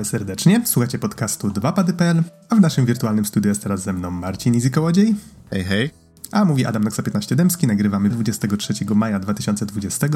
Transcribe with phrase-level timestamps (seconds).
[0.00, 4.54] Witamy serdecznie, słuchacie podcastu 2pady.pl, a w naszym wirtualnym studiu jest teraz ze mną Marcin
[4.54, 5.14] Izy Kołodziej.
[5.50, 5.90] Hej, hej.
[6.32, 10.06] A mówi Adam Noxa 15 Dębski, nagrywamy 23 maja 2020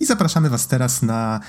[0.00, 1.40] i zapraszamy was teraz na...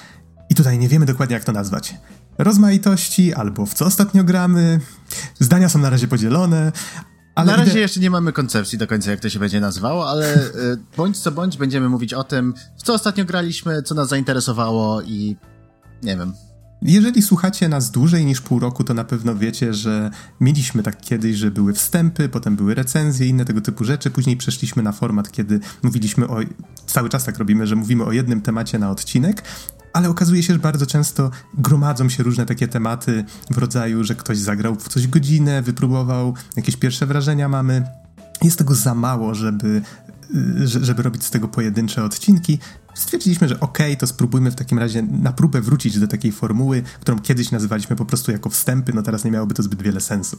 [0.49, 1.95] I tutaj nie wiemy dokładnie jak to nazwać.
[2.37, 4.79] Rozmaitości, albo w co ostatnio gramy.
[5.39, 6.71] Zdania są na razie podzielone,
[7.45, 10.77] na razie jeszcze nie mamy koncepcji do końca, jak to się będzie nazywało, ale y,
[10.97, 15.35] bądź co bądź będziemy mówić o tym, w co ostatnio graliśmy, co nas zainteresowało i
[16.03, 16.33] nie wiem,
[16.81, 21.37] jeżeli słuchacie nas dłużej niż pół roku, to na pewno wiecie, że mieliśmy tak kiedyś,
[21.37, 24.09] że były wstępy, potem były recenzje, inne tego typu rzeczy.
[24.09, 26.37] Później przeszliśmy na format, kiedy mówiliśmy o.
[26.85, 29.43] Cały czas tak robimy, że mówimy o jednym temacie na odcinek,
[29.93, 34.37] ale okazuje się, że bardzo często gromadzą się różne takie tematy w rodzaju, że ktoś
[34.37, 37.83] zagrał w coś godzinę, wypróbował, jakieś pierwsze wrażenia mamy.
[38.41, 39.81] Jest tego za mało, żeby
[40.65, 42.59] żeby robić z tego pojedyncze odcinki,
[42.93, 46.83] stwierdziliśmy, że okej, okay, to spróbujmy w takim razie na próbę wrócić do takiej formuły,
[47.01, 50.37] którą kiedyś nazywaliśmy po prostu jako wstępy, no teraz nie miałoby to zbyt wiele sensu.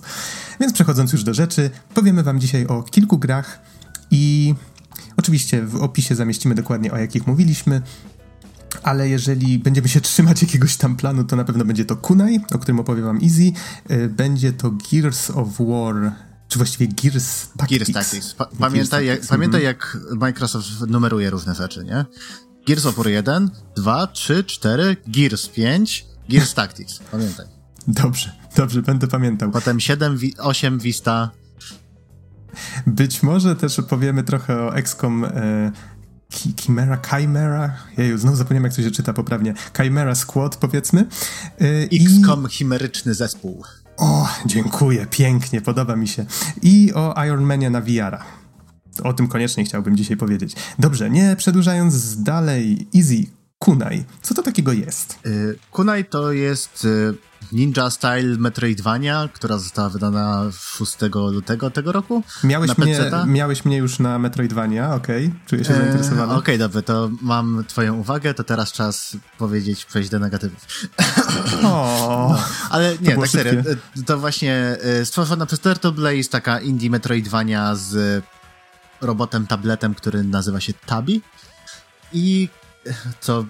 [0.60, 3.62] Więc przechodząc już do rzeczy, powiemy wam dzisiaj o kilku grach
[4.10, 4.54] i
[5.16, 7.82] oczywiście w opisie zamieścimy dokładnie o jakich mówiliśmy,
[8.82, 12.58] ale jeżeli będziemy się trzymać jakiegoś tam planu, to na pewno będzie to Kunai, o
[12.58, 13.52] którym opowiem wam Easy,
[13.90, 16.12] y, będzie to Gears of War
[16.53, 17.78] czy właściwie Gears Tactics.
[17.78, 18.34] Gears Tactics.
[18.34, 22.05] Pa pamiętaj, jak, pamiętaj, jak Microsoft numeruje różne rzeczy, nie?
[22.67, 26.98] Gears of War 1, 2, 3, 4, Gears 5, Gears Tactics.
[27.11, 27.47] Pamiętaj.
[27.89, 29.50] Dobrze, dobrze, będę pamiętał.
[29.50, 31.30] Potem 7, 8 Vista.
[32.86, 35.73] Być może też opowiemy trochę o XCOM e,
[36.61, 41.06] Chimera, Chimera, jeju, znowu zapomniałem jak to się czyta poprawnie, Chimera Squad powiedzmy.
[41.61, 42.50] E, XCOM i...
[42.50, 43.64] chimeryczny zespół.
[43.96, 46.26] O, dziękuję, pięknie, podoba mi się.
[46.62, 48.24] I o Iron Manie na VR-a.
[49.02, 50.55] O tym koniecznie chciałbym dzisiaj powiedzieć.
[50.78, 53.27] Dobrze, nie przedłużając dalej, Easy,
[53.58, 54.05] Kunai.
[54.22, 55.18] Co to takiego jest?
[55.27, 57.14] Y, kunai to jest y,
[57.52, 60.96] Ninja Style Metroidvania, która została wydana 6
[61.33, 62.23] lutego tego roku.
[62.45, 65.40] Miałeś, mnie, miałeś mnie już na Metroidvania, okej, okay.
[65.46, 66.33] czuję się e, zainteresowany.
[66.33, 70.67] Okej, okay, dobrze, to mam twoją uwagę, to teraz czas powiedzieć, przejść do negatywów.
[71.62, 72.39] No,
[72.70, 74.55] ale nie, tak serio, e, to właśnie
[75.01, 78.24] e, stworzona przez Turtle Blaze, taka indie Metroidvania z
[79.01, 81.23] robotem, tabletem, który nazywa się Tabi
[82.12, 82.48] i
[83.20, 83.45] co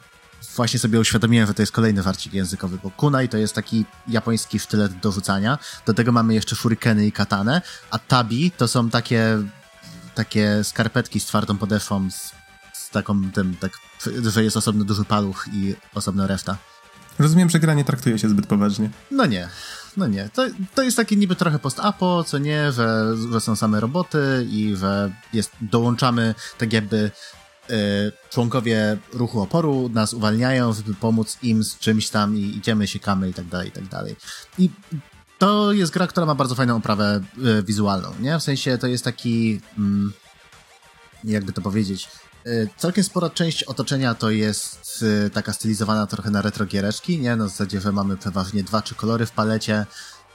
[0.57, 4.59] właśnie sobie uświadomiłem, że to jest kolejny warcik językowy, bo kunai to jest taki japoński
[4.59, 5.59] sztylet do rzucania.
[5.87, 9.39] Do tego mamy jeszcze shurikeny i katane, a tabi to są takie
[10.15, 12.33] takie skarpetki z twardą podeszwą, z,
[12.73, 13.73] z taką tym, tak,
[14.31, 16.57] że jest osobno duży paluch i osobno reszta.
[17.19, 18.91] Rozumiem, że gra nie traktuje się zbyt poważnie.
[19.11, 19.49] No nie.
[19.97, 23.81] No nie, to, to jest takie niby trochę post-apo, co nie, że, że są same
[23.81, 27.11] roboty i że jest, dołączamy tak jakby
[28.31, 33.34] członkowie ruchu oporu nas uwalniają, żeby pomóc im z czymś tam i idziemy, siekamy i
[33.34, 34.17] tak dalej, i tak dalej.
[34.59, 34.71] I
[35.39, 37.21] to jest gra, która ma bardzo fajną oprawę
[37.59, 38.39] y, wizualną, nie?
[38.39, 40.12] W sensie to jest taki, mm,
[41.25, 42.09] jakby to powiedzieć,
[42.47, 47.37] y, całkiem spora część otoczenia to jest taka stylizowana trochę na retro giereczki, nie?
[47.37, 49.87] Na zasadzie, że mamy przeważnie dwa, trzy kolory w palecie,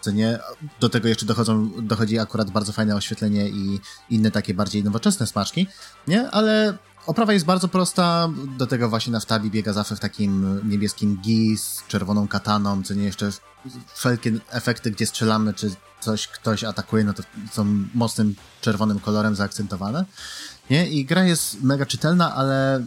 [0.02, 0.40] co nie?
[0.80, 5.68] Do tego jeszcze dochodzą, dochodzi akurat bardzo fajne oświetlenie i inne takie bardziej nowoczesne smaczki,
[6.08, 6.32] nie?
[6.32, 6.78] Ale
[7.08, 11.58] Oprawa jest bardzo prosta, do tego właśnie na wtabi biega zawsze w takim niebieskim gi
[11.58, 13.30] z czerwoną kataną, co nie jeszcze
[13.96, 20.06] wszelkie efekty, gdzie strzelamy, czy coś ktoś atakuje, no to są mocnym czerwonym kolorem zaakcentowane.
[20.70, 20.88] Nie?
[20.90, 22.86] I gra jest mega czytelna, ale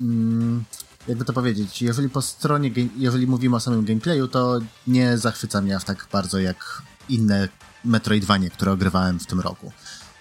[0.00, 0.64] mm,
[1.08, 5.76] jakby to powiedzieć, jeżeli po stronie, jeżeli mówimy o samym gameplayu, to nie zachwyca mnie
[5.76, 7.48] aż tak bardzo jak inne
[7.84, 9.72] Metroidvanie, które ogrywałem w tym roku.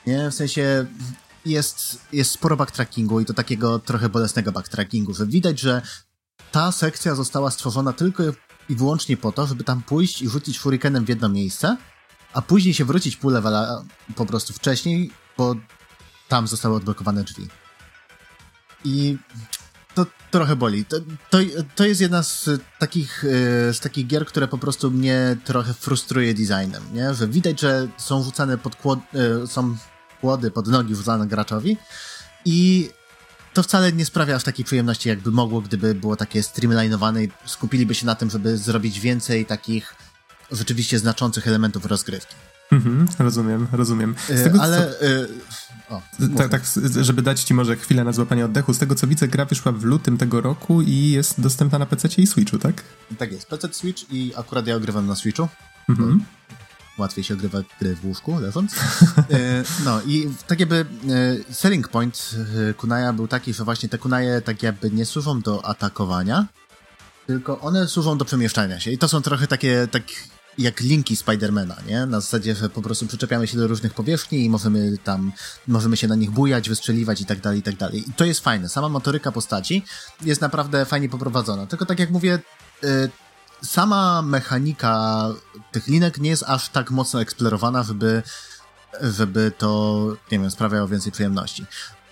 [0.07, 0.31] Nie?
[0.31, 0.85] W sensie
[1.45, 5.81] jest, jest sporo backtrackingu i to takiego trochę bolesnego backtrackingu, że widać, że
[6.51, 8.23] ta sekcja została stworzona tylko
[8.69, 11.77] i wyłącznie po to, żeby tam pójść i rzucić furikenem w jedno miejsce,
[12.33, 13.83] a później się wrócić pół levela
[14.15, 15.56] po prostu wcześniej, bo
[16.27, 17.48] tam zostały odblokowane drzwi.
[18.83, 19.18] I
[20.06, 20.86] to trochę boli.
[20.86, 20.98] To,
[21.30, 21.38] to,
[21.75, 22.50] to jest jedna z
[22.80, 23.25] takich,
[23.69, 27.13] e, z takich gier, które po prostu mnie trochę frustruje designem, nie?
[27.13, 29.00] Że widać, że są rzucane pod kłod,
[29.44, 29.78] e, są
[30.22, 31.78] kłody pod nogi wrzucane graczowi
[32.46, 32.90] i
[33.54, 37.95] to wcale nie sprawia aż takiej przyjemności, jakby mogło, gdyby było takie streamlinowane i skupiliby
[37.95, 39.95] się na tym, żeby zrobić więcej takich
[40.52, 42.36] rzeczywiście znaczących elementów rozgrywki.
[42.72, 44.16] Mhm, rozumiem, rozumiem.
[44.30, 44.94] Z tego, Ale...
[45.00, 45.06] Co...
[45.89, 46.01] O,
[46.38, 46.63] tak, tak,
[47.01, 48.74] żeby dać ci może chwilę na złapanie oddechu.
[48.74, 52.07] Z tego co widzę, gra wyszła w lutym tego roku i jest dostępna na PC
[52.18, 52.83] i Switchu, tak?
[53.18, 55.47] Tak jest, PC, Switch i akurat ja ogrywam na Switchu.
[55.89, 56.25] Mhm
[57.00, 58.75] łatwiej się ogrywa gry w łóżku, leżąc.
[59.31, 60.86] E, no i tak jakby
[61.50, 62.35] e, selling point
[62.69, 66.47] e, kunaja był taki, że właśnie te kunaje tak jakby nie służą do atakowania,
[67.27, 70.03] Tylko one służą do przemieszczania się i to są trochę takie, tak
[70.57, 72.06] jak linki Spidermana, nie?
[72.06, 75.31] Na zasadzie, że po prostu przyczepiamy się do różnych powierzchni i możemy tam,
[75.68, 78.10] możemy się na nich bujać, wystrzeliwać i tak dalej, i tak dalej.
[78.10, 78.69] I to jest fajne.
[78.69, 79.86] Sama motoryka postaci
[80.22, 81.68] jest naprawdę fajnie poprowadzona.
[81.68, 82.40] Tylko tak jak mówię,
[82.84, 83.10] y,
[83.63, 85.25] sama mechanika
[85.72, 88.24] tych linek nie jest aż tak mocno eksplorowana, żeby,
[89.02, 91.66] żeby to, nie wiem, sprawiało więcej przyjemności.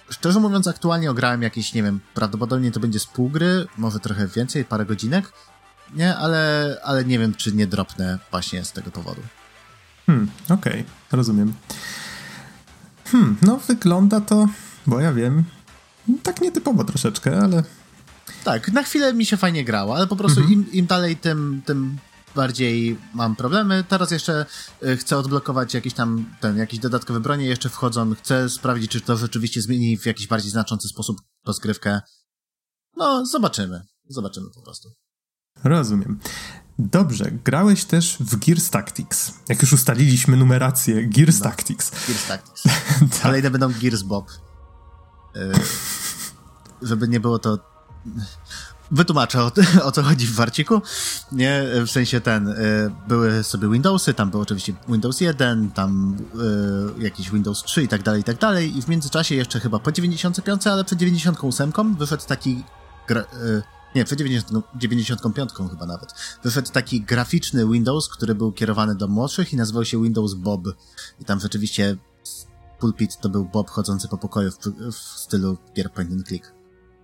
[0.10, 4.28] Szczerze mówiąc, aktualnie ograłem jakieś, nie wiem, prawdopodobnie to będzie z pół gry, może trochę
[4.28, 5.33] więcej, parę godzinek,
[5.94, 9.22] nie, ale, ale nie wiem, czy nie dropnę właśnie z tego powodu.
[10.06, 11.54] Hmm, okej, okay, rozumiem.
[13.06, 14.48] Hmm, no wygląda to,
[14.88, 15.44] bo ja wiem,
[16.24, 17.63] tak nietypowo troszeczkę, ale...
[18.44, 20.60] Tak, na chwilę mi się fajnie grało, ale po prostu mhm.
[20.60, 21.98] im, im dalej, tym, tym
[22.36, 23.83] bardziej mam problemy.
[23.88, 24.45] Teraz jeszcze
[24.83, 28.16] y, chcę odblokować jakieś tam, ten, jakieś dodatkowe bronie jeszcze wchodzą.
[28.16, 32.01] Chcę sprawdzić, czy to rzeczywiście zmieni w jakiś bardziej znaczący sposób rozgrywkę.
[32.98, 33.81] No, zobaczymy.
[34.10, 34.90] Zobaczymy po prostu.
[35.63, 36.19] Rozumiem.
[36.80, 39.33] Dobrze, grałeś też w Gears Tactics.
[39.50, 41.92] Jak już ustaliliśmy numerację, Gears no, Tactics.
[42.07, 42.63] Gears Tactics.
[42.63, 43.21] tak.
[43.24, 44.31] Kolejne będą Gears Bob.
[45.36, 45.51] Yy,
[46.81, 47.59] żeby nie było to...
[48.92, 49.51] Wytłumaczę o,
[49.83, 50.81] o, co chodzi w Warciku.
[51.31, 56.18] Nie, w sensie ten, y, były sobie Windowsy, tam był oczywiście Windows 1, tam
[57.00, 58.77] y, jakiś Windows 3 i tak dalej, i tak dalej.
[58.77, 62.63] I w międzyczasie jeszcze chyba po 95, ale przed 98 wyszedł taki
[63.07, 63.63] gra, y,
[63.97, 66.13] nie, przed 90, 95 chyba nawet,
[66.44, 70.67] wyszedł taki graficzny Windows, który był kierowany do młodszych i nazywał się Windows Bob.
[71.19, 71.97] I tam rzeczywiście
[72.79, 74.57] pulpit to był Bob chodzący po pokoju w,
[74.91, 76.53] w stylu gier point and click.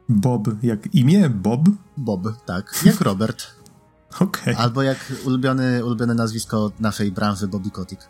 [0.10, 1.30] Bob, jak imię?
[1.30, 1.62] Bob?
[1.98, 2.82] Bob, tak.
[2.86, 3.48] Jak Robert.
[4.16, 4.26] Okej.
[4.28, 4.58] Okay.
[4.58, 8.10] Albo jak ulubiony, ulubione nazwisko naszej branży Bobby Kotick.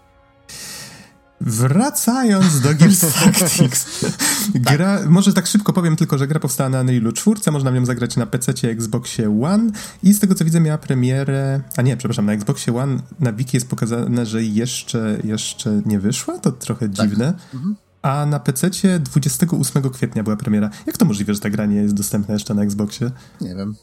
[1.45, 4.05] Wracając do Gears Tactics.
[4.55, 5.09] gra, tak.
[5.09, 8.17] Może tak szybko powiem tylko, że gra powstała na Unrealu 4, można w nią zagrać
[8.17, 9.71] na PC, Xboxie One
[10.03, 13.57] i z tego co widzę miała premierę, a nie, przepraszam, na Xboxie One na wiki
[13.57, 17.09] jest pokazane, że jeszcze, jeszcze nie wyszła, to trochę tak.
[17.09, 17.33] dziwne.
[17.53, 17.75] Mhm.
[18.01, 18.69] A na PC
[18.99, 20.69] 28 kwietnia była premiera.
[20.85, 23.11] Jak to możliwe, że ta gra nie jest dostępna jeszcze na Xboxie?
[23.41, 23.75] Nie wiem.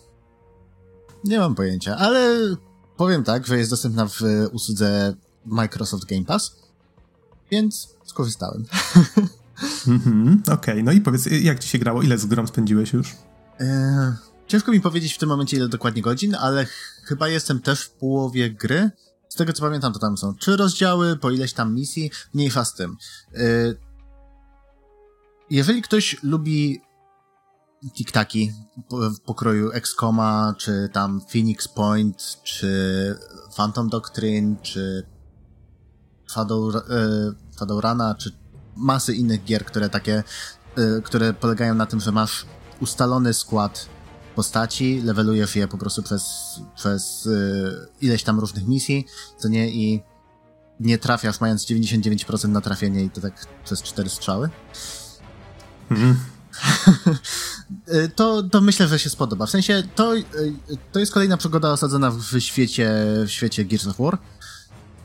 [1.25, 2.37] Nie mam pojęcia, ale
[2.97, 4.21] powiem tak, że jest dostępna w
[4.53, 5.15] usłudze
[5.47, 6.70] Microsoft Game Pass
[7.51, 8.65] więc skorzystałem.
[9.89, 10.83] Mhm, Okej, okay.
[10.83, 12.03] no i powiedz, jak ci się grało?
[12.03, 13.17] Ile z grą spędziłeś już?
[13.61, 14.13] Eee,
[14.47, 17.91] ciężko mi powiedzieć w tym momencie, ile dokładnie godzin, ale ch chyba jestem też w
[17.91, 18.91] połowie gry.
[19.29, 22.75] Z tego co pamiętam, to tam są trzy rozdziały, po ileś tam misji, mniejsza z
[22.75, 22.97] tym.
[23.35, 23.75] Eee,
[25.51, 26.81] jeżeli ktoś lubi
[27.95, 28.53] tiktaki
[28.91, 33.19] w pokroju XCOMa, czy tam Phoenix Point, czy
[33.57, 35.07] Phantom Doctrine, czy
[36.31, 36.81] Shadow, e,
[37.57, 38.33] Shadowruna, czy
[38.77, 40.23] masy innych gier, które takie,
[40.77, 42.47] e, które polegają na tym, że masz
[42.81, 43.89] ustalony skład
[44.35, 46.25] postaci, levelujesz je po prostu przez,
[46.77, 49.07] przez e, ileś tam różnych misji,
[49.39, 50.03] co nie, i
[50.81, 54.51] nie trafiasz mając 99% na trafienie i to tak przez cztery strzały.
[55.91, 56.17] Mm.
[58.17, 59.47] to, to myślę, że się spodoba.
[59.47, 60.13] W sensie, to,
[60.93, 62.91] to jest kolejna przygoda osadzona w świecie,
[63.27, 64.19] w świecie Gears of War.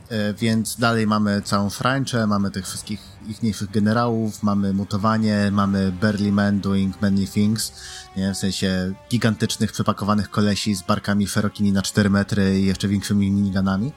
[0.10, 6.32] E, więc dalej mamy całą franczę, mamy tych wszystkich ichniejszych generałów, mamy mutowanie, mamy Burly
[6.32, 7.72] Man doing many things,
[8.18, 8.34] nie?
[8.34, 13.92] w sensie gigantycznych, przepakowanych kolesi z barkami szerokimi na 4 metry i jeszcze większymi miniganami.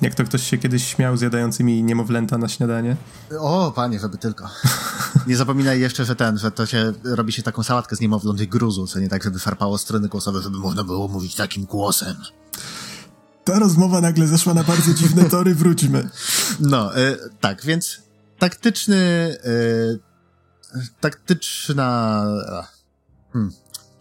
[0.00, 2.96] Jak to ktoś się kiedyś śmiał zjadającymi niemowlęta na śniadanie?
[3.38, 4.48] O, panie, żeby tylko.
[5.26, 8.48] Nie zapominaj jeszcze, że ten, że to się robi się taką sałatkę z niemowląt i
[8.48, 12.16] gruzu, co nie tak, żeby farpało strony głosowe, żeby można było mówić takim głosem.
[13.50, 16.08] Ta rozmowa nagle zeszła na bardzo dziwne tory, wróćmy.
[16.60, 18.02] No, y, tak, więc
[18.38, 18.96] taktyczny,
[19.44, 19.98] y,
[21.00, 22.24] taktyczna,
[23.32, 23.52] hmm,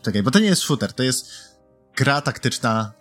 [0.01, 1.31] czekaj, bo to nie jest shooter, to jest
[1.97, 2.91] gra taktyczna,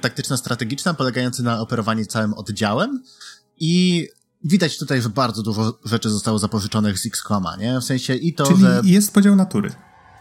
[0.00, 3.02] taktyczna, strategiczna, polegająca na operowaniu całym oddziałem
[3.60, 4.08] i
[4.44, 7.80] widać tutaj, że bardzo dużo rzeczy zostało zapożyczonych z XCOMa, nie?
[7.80, 8.80] W sensie i to, Czyli że...
[8.84, 9.72] jest podział natury.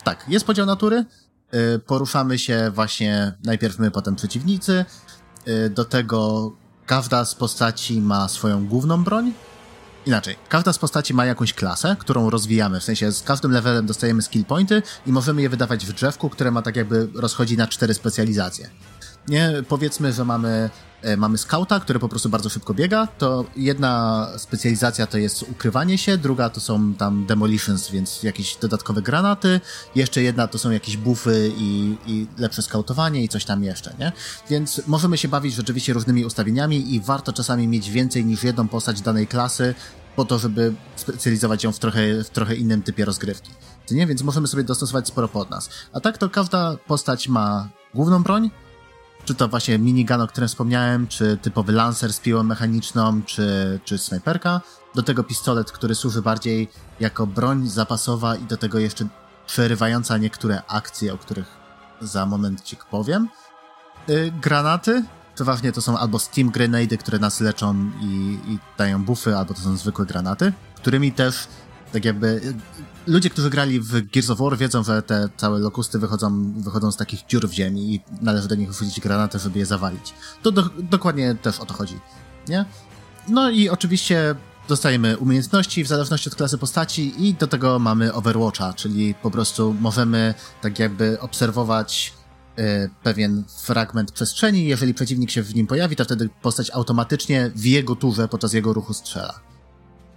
[0.03, 1.05] Tak, jest podział natury,
[1.53, 4.85] y, poruszamy się właśnie najpierw my, potem przeciwnicy,
[5.69, 6.51] do tego
[6.85, 9.33] każda z postaci ma swoją główną broń.
[10.05, 12.79] Inaczej, każda z postaci ma jakąś klasę, którą rozwijamy.
[12.79, 16.51] W sensie z każdym levelem dostajemy skill pointy i możemy je wydawać w drzewku, które
[16.51, 18.69] ma tak jakby rozchodzi na cztery specjalizacje.
[19.27, 20.69] Nie, powiedzmy, że mamy
[21.01, 25.97] E, mamy skauta, który po prostu bardzo szybko biega, to jedna specjalizacja to jest ukrywanie
[25.97, 29.59] się, druga to są tam demolitions, więc jakieś dodatkowe granaty,
[29.95, 34.11] jeszcze jedna to są jakieś buffy i, i lepsze skautowanie i coś tam jeszcze, nie?
[34.49, 39.01] Więc możemy się bawić rzeczywiście różnymi ustawieniami i warto czasami mieć więcej niż jedną postać
[39.01, 39.75] danej klasy,
[40.15, 43.51] po to, żeby specjalizować ją w trochę, w trochę innym typie rozgrywki.
[43.91, 44.07] Nie?
[44.07, 45.69] Więc możemy sobie dostosować sporo pod nas.
[45.93, 48.51] A tak to każda postać ma główną broń,
[49.25, 53.97] czy to właśnie minigun, o którym wspomniałem, czy typowy lancer z piłą mechaniczną, czy, czy
[53.97, 54.61] snajperka.
[54.95, 59.07] Do tego pistolet, który służy bardziej jako broń zapasowa i do tego jeszcze
[59.47, 61.45] przerywająca niektóre akcje, o których
[62.01, 63.29] za momencik powiem.
[64.07, 65.03] Yy, granaty.
[65.35, 69.61] Przeważnie to są albo Steam Grenady, które nas leczą i, i dają buffy, albo to
[69.61, 71.47] są zwykłe granaty, którymi też
[71.93, 72.53] tak jakby
[73.07, 76.97] ludzie, którzy grali w Gears of War wiedzą, że te całe lokusty wychodzą, wychodzą z
[76.97, 80.13] takich dziur w ziemi i należy do nich wrzucić granatę, żeby je zawalić.
[80.43, 81.99] To do, dokładnie też o to chodzi,
[82.47, 82.65] nie?
[83.27, 84.35] No i oczywiście
[84.67, 89.75] dostajemy umiejętności w zależności od klasy postaci i do tego mamy Overwatcha, czyli po prostu
[89.79, 92.13] możemy tak jakby obserwować
[92.59, 94.65] y, pewien fragment przestrzeni.
[94.65, 98.73] Jeżeli przeciwnik się w nim pojawi, to wtedy postać automatycznie w jego turze podczas jego
[98.73, 99.50] ruchu strzela.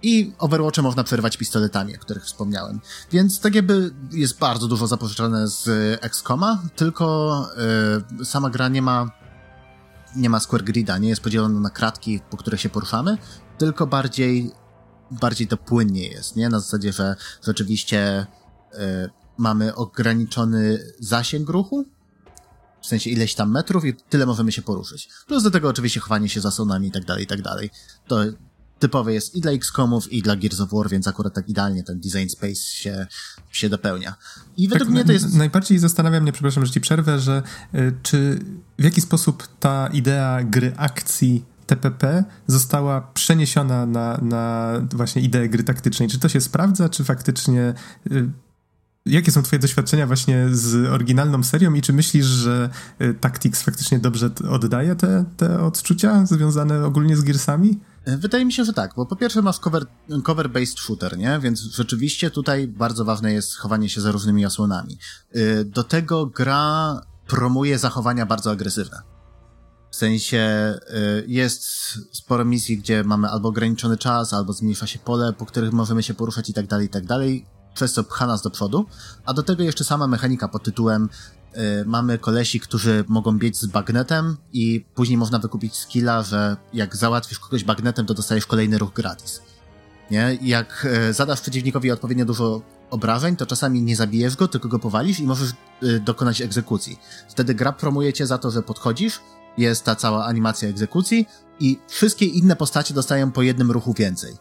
[0.03, 2.79] I Overwatche można przerywać pistoletami, o których wspomniałem.
[3.11, 5.69] Więc tak jakby jest bardzo dużo zapożyczone z
[6.01, 7.47] XCOMa, tylko
[8.17, 9.11] yy, sama gra nie ma
[10.15, 13.17] nie ma square grida, nie jest podzielona na kratki, po których się poruszamy,
[13.57, 14.51] tylko bardziej
[15.11, 16.49] bardziej to płynnie jest, nie?
[16.49, 18.25] Na zasadzie, że rzeczywiście
[18.73, 18.79] yy,
[19.37, 21.85] mamy ograniczony zasięg ruchu,
[22.81, 25.09] w sensie ileś tam metrów i tyle możemy się poruszyć.
[25.27, 27.69] Plus do tego oczywiście chowanie się zasłonami i tak dalej, i tak dalej.
[28.07, 28.19] To
[28.79, 31.99] typowy jest i dla XCOMów, i dla Gears of War, więc akurat tak idealnie ten
[31.99, 33.07] design space się,
[33.51, 34.15] się dopełnia.
[34.57, 35.33] I według tak, mnie to jest...
[35.33, 37.43] Najbardziej zastanawia mnie, przepraszam, że ci przerwę, że
[37.75, 38.39] y, czy
[38.79, 45.63] w jaki sposób ta idea gry akcji TPP została przeniesiona na, na właśnie ideę gry
[45.63, 46.09] taktycznej.
[46.09, 47.73] Czy to się sprawdza, czy faktycznie...
[48.11, 48.29] Y,
[49.05, 52.69] jakie są twoje doświadczenia właśnie z oryginalną serią i czy myślisz, że
[53.01, 57.79] y, Tactics faktycznie dobrze oddaje te, te odczucia związane ogólnie z Gearsami?
[58.05, 61.39] Wydaje mi się, że tak, bo po pierwsze masz cover, cover-based shooter, nie?
[61.39, 64.97] Więc rzeczywiście tutaj bardzo ważne jest chowanie się za różnymi osłonami.
[65.35, 69.01] Y, do tego gra promuje zachowania bardzo agresywne.
[69.91, 70.73] W sensie
[71.19, 71.63] y, jest
[72.11, 76.13] sporo misji, gdzie mamy albo ograniczony czas, albo zmniejsza się pole, po których możemy się
[76.13, 78.85] poruszać i tak dalej, i tak dalej, przez co pcha nas do przodu,
[79.25, 81.09] a do tego jeszcze sama mechanika pod tytułem
[81.85, 87.39] mamy kolesi, którzy mogą biec z bagnetem i później można wykupić skilla, że jak załatwisz
[87.39, 89.41] kogoś bagnetem, to dostajesz kolejny ruch gratis.
[90.11, 90.37] Nie?
[90.41, 95.19] Jak y, zadasz przeciwnikowi odpowiednio dużo obrażeń, to czasami nie zabijesz go, tylko go powalisz
[95.19, 95.51] i możesz
[95.83, 96.99] y, dokonać egzekucji.
[97.29, 99.21] Wtedy gra promuje cię za to, że podchodzisz,
[99.57, 101.27] jest ta cała animacja egzekucji
[101.59, 104.33] i wszystkie inne postacie dostają po jednym ruchu więcej.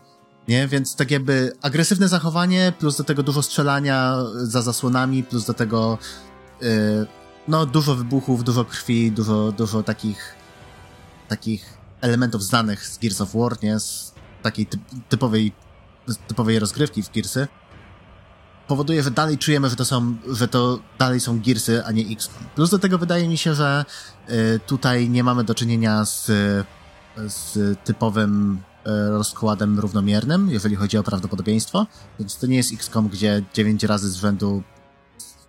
[0.48, 0.68] Nie?
[0.68, 5.98] Więc tak jakby agresywne zachowanie, plus do tego dużo strzelania za zasłonami, plus do tego
[5.98, 6.33] Y,
[7.48, 10.34] no, dużo wybuchów, dużo krwi, dużo, dużo takich
[11.28, 13.80] takich elementów znanych z Gears of War, nie?
[13.80, 14.66] Z takiej
[15.08, 15.52] typowej,
[16.28, 17.48] typowej rozgrywki w Gearsy
[18.68, 22.30] powoduje, że dalej czujemy, że to są, że to dalej są Gearsy, a nie X.
[22.54, 23.84] Plus do tego wydaje mi się, że
[24.30, 26.26] y, tutaj nie mamy do czynienia z,
[27.16, 31.86] z typowym y, rozkładem równomiernym, jeżeli chodzi o prawdopodobieństwo,
[32.18, 34.62] więc to nie jest XCOM, gdzie 9 razy z rzędu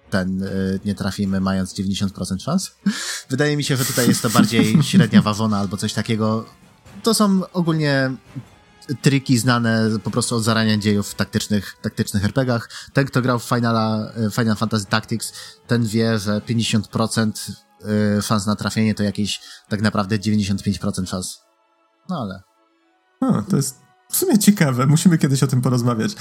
[0.10, 2.72] ten y, nie trafimy mając 90% szans.
[3.30, 6.46] Wydaje mi się, że tutaj jest to bardziej średnia wawona albo coś takiego.
[7.04, 8.12] To są ogólnie
[9.02, 12.70] triki znane po prostu od zarania dziejów w taktycznych, taktycznych RPGach.
[12.94, 15.34] Ten, kto grał w Finala, y, Final Fantasy Tactics,
[15.68, 17.52] ten wie, że 50%
[18.18, 21.40] y, szans na trafienie to jakieś tak naprawdę 95% szans.
[22.10, 22.42] No ale...
[23.22, 26.16] O, to jest w sumie ciekawe, musimy kiedyś o tym porozmawiać.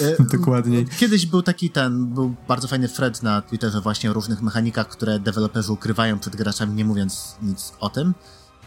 [0.00, 0.86] E, Dokładniej.
[0.86, 5.18] Kiedyś był taki ten, był bardzo fajny thread na Twitterze właśnie o różnych mechanikach, które
[5.18, 8.14] deweloperzy ukrywają przed graczami, nie mówiąc nic o tym.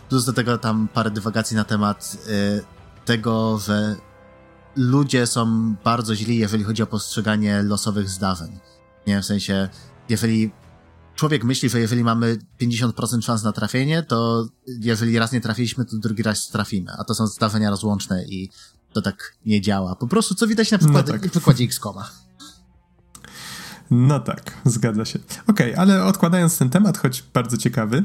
[0.09, 3.95] Plus do tego tam parę dywagacji na temat y, tego, że
[4.75, 8.59] ludzie są bardzo źli, jeżeli chodzi o postrzeganie losowych zdarzeń.
[9.07, 9.69] Nie, w sensie,
[10.09, 10.51] jeżeli
[11.15, 15.97] człowiek myśli, że jeżeli mamy 50% szans na trafienie, to jeżeli raz nie trafiliśmy, to
[15.97, 16.91] drugi raz trafimy.
[16.97, 18.49] A to są zdarzenia rozłączne i
[18.93, 19.95] to tak nie działa.
[19.95, 21.31] Po prostu, co widać na przykład, no tak.
[21.31, 22.09] przykładzie X-Koma.
[23.91, 25.19] No tak, zgadza się.
[25.47, 28.03] Okej, okay, ale odkładając ten temat, choć bardzo ciekawy,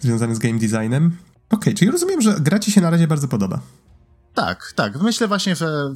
[0.00, 1.06] związany z game designem.
[1.06, 3.60] Okej, okay, czyli rozumiem, że gra ci się na razie bardzo podoba.
[4.34, 5.02] Tak, tak.
[5.02, 5.94] Myślę właśnie, że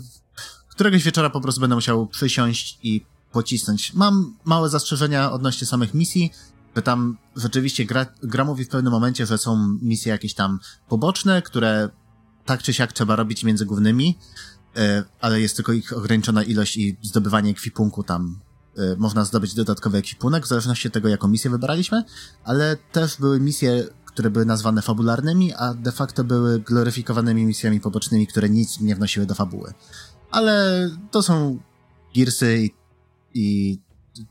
[0.70, 3.94] któregoś wieczora po prostu będę musiał przysiąść i pocisnąć.
[3.94, 6.32] Mam małe zastrzeżenia odnośnie samych misji,
[6.76, 11.42] że tam rzeczywiście gra, gra mówi w pewnym momencie, że są misje jakieś tam poboczne,
[11.42, 11.88] które
[12.44, 14.18] tak czy siak trzeba robić między głównymi,
[14.76, 18.40] e, ale jest tylko ich ograniczona ilość i zdobywanie ekwipunku tam
[18.76, 22.04] e, można zdobyć dodatkowy ekwipunek, w zależności od tego, jaką misję wybraliśmy,
[22.44, 28.26] ale też były misje, które były nazwane fabularnymi, a de facto były gloryfikowanymi misjami pobocznymi,
[28.26, 29.72] które nic nie wnosiły do fabuły.
[30.30, 31.58] Ale to są
[32.14, 32.85] Gearsy i
[33.36, 33.78] i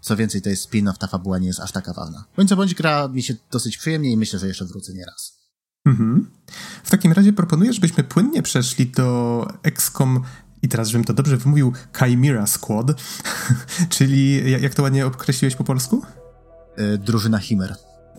[0.01, 2.25] co więcej, to jest spin-off, ta fabuła nie jest aż taka ważna.
[2.38, 5.39] Bądź co bądź gra mi się dosyć przyjemnie i myślę, że jeszcze wrócę nieraz.
[5.85, 6.31] Mhm.
[6.83, 10.24] W takim razie proponuję, żebyśmy płynnie przeszli do XCOM
[10.62, 13.01] i teraz, żebym to dobrze wymówił, Chimera Squad,
[13.95, 16.01] czyli jak to ładnie określiłeś po polsku?
[16.77, 17.75] Yy, drużyna Chimer.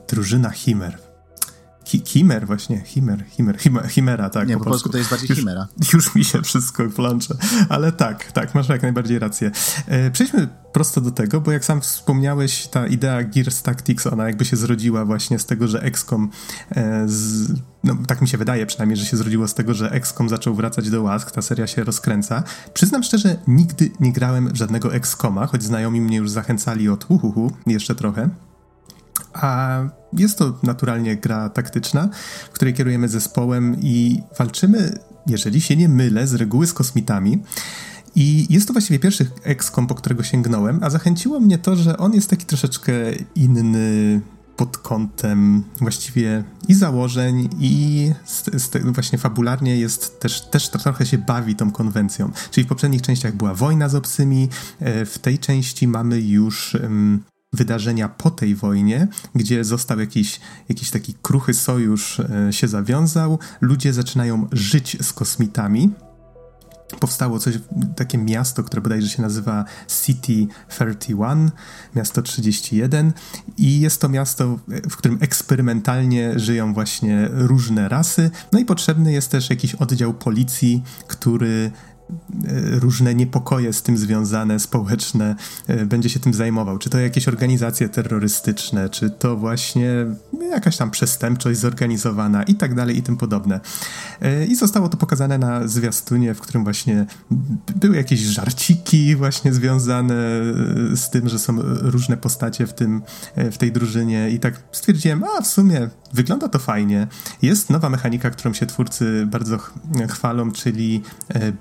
[0.09, 1.06] Drużyna Chimer.
[1.87, 4.49] Chimer właśnie, Chimer, Chimer, Chimera, tak.
[4.49, 5.69] Nie, po, po polsku to jest bardziej już, Chimera.
[5.93, 7.35] Już mi się wszystko plącze,
[7.69, 9.51] ale tak, tak, masz jak najbardziej rację.
[9.87, 14.45] E, przejdźmy prosto do tego, bo jak sam wspomniałeś, ta idea Gears Tactics, ona jakby
[14.45, 16.31] się zrodziła właśnie z tego, że XCOM,
[16.71, 17.53] e, z,
[17.85, 20.91] no tak mi się wydaje przynajmniej, że się zrodziło z tego, że XCOM zaczął wracać
[20.91, 22.43] do łask, ta seria się rozkręca.
[22.75, 27.53] Przyznam szczerze, nigdy nie grałem w żadnego XCOMa, choć znajomi mnie już zachęcali od uhuhu,
[27.67, 28.31] jeszcze trochę.
[29.37, 29.81] A
[30.13, 32.09] jest to naturalnie gra taktyczna,
[32.51, 37.43] w której kierujemy zespołem i walczymy, jeżeli się nie mylę, z reguły z kosmitami.
[38.15, 42.15] I jest to właściwie pierwszy XCOM, po którego sięgnąłem, a zachęciło mnie to, że on
[42.15, 42.93] jest taki troszeczkę
[43.35, 44.21] inny
[44.57, 51.19] pod kątem właściwie i założeń, i z, z właśnie fabularnie jest też, też trochę się
[51.19, 52.31] bawi tą konwencją.
[52.51, 54.49] Czyli w poprzednich częściach była wojna z obcymi,
[54.81, 56.77] e, w tej części mamy już
[57.53, 63.93] wydarzenia po tej wojnie, gdzie został jakiś, jakiś taki kruchy sojusz e, się zawiązał, ludzie
[63.93, 65.91] zaczynają żyć z kosmitami.
[67.01, 67.59] Powstało coś,
[67.97, 69.65] takie miasto, które bodajże się nazywa
[70.05, 71.51] City 31,
[71.97, 73.13] miasto 31
[73.59, 74.59] i jest to miasto,
[74.91, 80.83] w którym eksperymentalnie żyją właśnie różne rasy, no i potrzebny jest też jakiś oddział policji,
[81.07, 81.71] który
[82.71, 85.37] różne niepokoje z tym związane, społeczne,
[85.67, 86.79] e, będzie się tym zajmował.
[86.79, 90.07] Czy to jakieś organizacje terrorystyczne, czy to właśnie
[90.49, 93.61] jakaś tam przestępczość zorganizowana i tak dalej i tym podobne.
[94.21, 97.07] E, I zostało to pokazane na zwiastunie, w którym właśnie
[97.77, 100.15] były jakieś żarciki właśnie związane
[100.95, 103.03] z tym, że są różne postacie w, tym,
[103.37, 107.07] w tej drużynie i tak stwierdziłem, a w sumie wygląda to fajnie.
[107.43, 109.59] Jest nowa mechanika, którą się twórcy bardzo
[110.09, 111.03] chwalą, czyli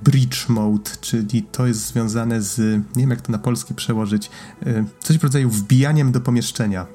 [0.04, 2.60] bridge Mode, czyli to jest związane z,
[2.96, 4.30] nie wiem jak to na polski przełożyć,
[4.66, 6.86] e, coś w rodzaju wbijaniem do pomieszczenia.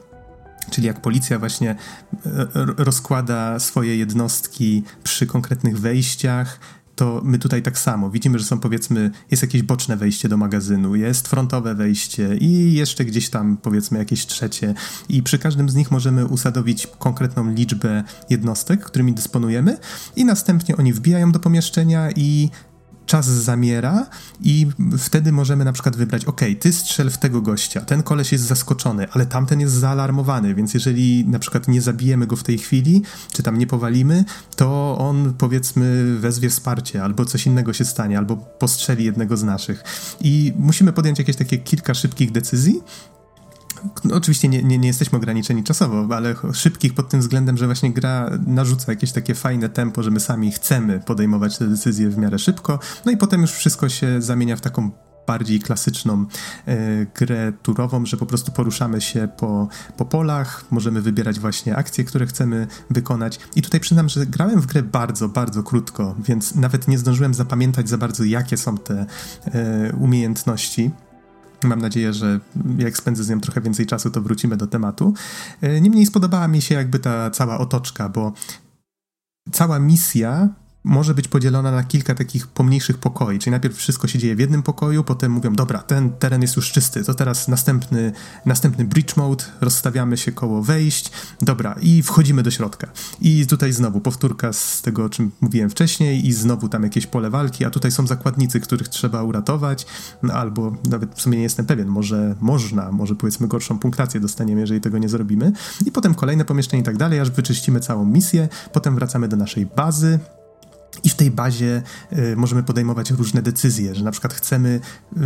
[0.71, 1.77] Czyli jak policja właśnie e,
[2.77, 6.61] rozkłada swoje jednostki przy konkretnych wejściach,
[7.01, 8.11] to my tutaj tak samo.
[8.11, 13.05] Widzimy, że są powiedzmy, jest jakieś boczne wejście do magazynu, jest frontowe wejście i jeszcze
[13.05, 14.75] gdzieś tam powiedzmy jakieś trzecie.
[15.09, 19.79] I przy każdym z nich możemy usadowić konkretną liczbę jednostek, którymi dysponujemy
[20.17, 22.51] i następnie oni wbijają do pomieszczenia i
[23.11, 24.07] czas zamiera
[24.41, 24.67] i
[24.99, 29.07] wtedy możemy na przykład wybrać, ok, ty strzel w tego gościa, ten koleś jest zaskoczony,
[29.13, 33.43] ale tamten jest zaalarmowany, więc jeżeli na przykład nie zabijemy go w tej chwili, czy
[33.43, 34.25] tam nie powalimy,
[34.57, 39.85] to on powiedzmy wezwie wsparcie, albo coś innego się stanie, albo postrzeli jednego z naszych.
[40.21, 42.83] I musimy podjąć jakieś takie kilka szybkich decyzji,
[44.13, 48.31] oczywiście nie, nie, nie, jesteśmy ograniczeni czasowo, ale szybkich pod tym względem, że właśnie gra
[48.47, 52.79] narzuca jakieś takie fajne tempo, że my sami chcemy podejmować te decyzje w miarę szybko,
[53.07, 54.91] no i potem już wszystko się zamienia w taką
[55.27, 56.27] bardziej klasyczną
[56.67, 62.05] e, grę turową, że po prostu poruszamy się po, po polach, możemy wybierać właśnie akcje,
[62.05, 63.39] które chcemy wykonać.
[63.57, 67.89] I tutaj przyznam, że grałem w grę bardzo, bardzo krótko, więc nawet nie zdążyłem zapamiętać
[67.89, 69.07] za bardzo, jakie są te
[69.45, 70.91] e, umiejętności.
[71.65, 72.41] Mam nadzieję, że
[72.79, 75.15] jak spędzę z nią trochę więcej czasu, to wrócimy do tematu.
[75.61, 78.33] E, niemniej spodobała mi się jakby ta cała otoczka, bo
[79.53, 80.49] cała misja
[80.85, 83.39] może być podzielona na kilka takich pomniejszych pokoi.
[83.39, 86.73] Czyli najpierw wszystko się dzieje w jednym pokoju, potem mówią, dobra, ten teren jest już
[86.73, 88.13] czysty, to teraz następny,
[88.47, 91.11] następny bridge mode, rozstawiamy się koło wejść,
[91.43, 92.89] dobra, i wchodzimy do środka.
[93.21, 97.31] I tutaj znowu powtórka z tego, o czym mówiłem wcześniej, i znowu tam jakieś pole
[97.31, 99.87] walki, a tutaj są zakładnicy, których trzeba uratować,
[100.23, 104.61] no, albo nawet w sumie nie jestem pewien, może można, może powiedzmy gorszą punktację dostaniemy,
[104.61, 105.53] jeżeli tego nie zrobimy.
[105.87, 109.67] I potem kolejne pomieszczenie i tak dalej, aż wyczyścimy całą misję, potem wracamy do naszej
[109.67, 110.19] bazy,
[111.05, 114.81] i w tej bazie y, możemy podejmować różne decyzje, że na przykład chcemy,
[115.17, 115.21] y,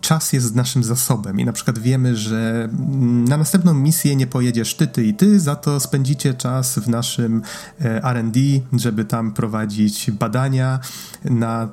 [0.00, 4.74] czas jest naszym zasobem i na przykład wiemy, że mm, na następną misję nie pojedziesz
[4.74, 7.42] ty, ty i ty, za to spędzicie czas w naszym
[7.80, 8.40] y, R&D,
[8.72, 10.80] żeby tam prowadzić badania
[11.24, 11.68] na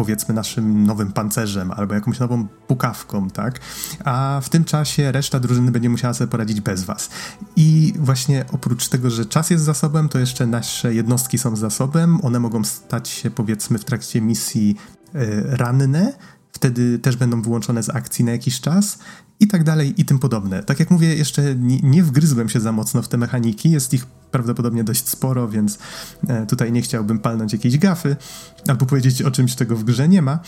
[0.00, 3.60] powiedzmy naszym nowym pancerzem albo jakąś nową pukawką, tak?
[4.04, 7.10] A w tym czasie reszta drużyny będzie musiała sobie poradzić bez was.
[7.56, 12.18] I właśnie oprócz tego, że czas jest zasobem, to jeszcze nasze jednostki są zasobem.
[12.22, 14.76] One mogą stać się powiedzmy w trakcie misji
[15.14, 16.12] y, ranne,
[16.60, 18.98] wtedy też będą wyłączone z akcji na jakiś czas
[19.40, 20.62] i tak dalej i tym podobne.
[20.62, 24.84] Tak jak mówię, jeszcze nie, wgryzłem się za mocno w te mechaniki, jest ich prawdopodobnie
[24.84, 25.78] dość sporo, więc
[26.28, 28.16] e, tutaj nie chciałbym palnąć jakiejś gafy
[28.68, 30.38] albo powiedzieć o czymś, czego w grze nie ma,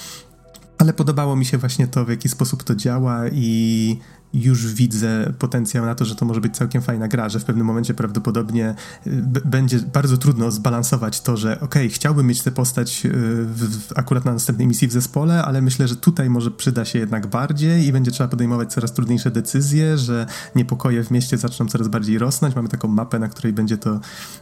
[0.79, 3.99] ale podobało mi się właśnie to, w jaki sposób to działa i
[4.35, 7.67] już widzę potencjał na to, że to może być całkiem fajna gra, że w pewnym
[7.67, 8.75] momencie prawdopodobnie
[9.07, 13.11] y, będzie bardzo trudno zbalansować to, że okay, chciałbym mieć tę postać y,
[13.47, 16.99] w, w, akurat na następnej misji w zespole, ale myślę, że tutaj może przyda się
[16.99, 21.89] jednak bardziej i będzie trzeba podejmować coraz trudniejsze decyzje, że niepokoje w mieście zaczną coraz
[21.89, 22.57] bardziej rosnąć.
[22.57, 24.01] Mamy taką mapę, na której będzie to,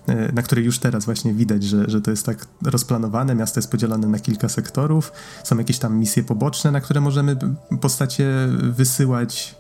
[0.09, 3.71] y, na której już teraz właśnie widać, że, że to jest tak rozplanowane, miasto jest
[3.71, 5.13] podzielone na kilka sektorów,
[5.45, 7.37] są jakieś tam misje poboczne, na które możemy
[7.81, 9.60] postacie wysyłać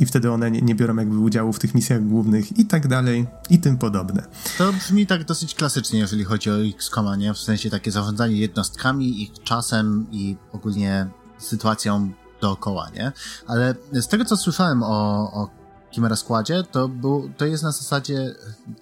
[0.00, 3.26] i wtedy one nie, nie, biorą jakby udziału w tych misjach głównych i tak dalej
[3.50, 4.22] i tym podobne.
[4.58, 7.34] To brzmi tak dosyć klasycznie, jeżeli chodzi o XCOMa, nie?
[7.34, 13.12] W sensie takie zarządzanie jednostkami, ich czasem i ogólnie sytuacją dookoła, nie?
[13.46, 15.50] Ale z tego, co słyszałem o, o
[15.90, 18.34] Chimera Składzie, to, był, to jest na zasadzie,